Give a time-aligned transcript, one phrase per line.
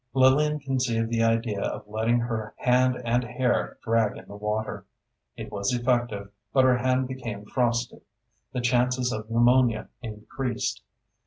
[0.15, 4.87] Lillian conceived the idea of letting her hand and hair drag in the water.
[5.35, 8.01] It was effective, but her hand became frosted;
[8.51, 10.81] the chances of pneumonia increased.